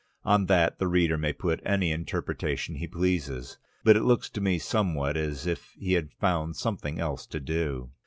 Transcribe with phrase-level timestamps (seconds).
[0.25, 3.59] On that the reader may put any interpretation he pleases.
[3.85, 7.91] It looks to me somewhat as if he had found something else to do.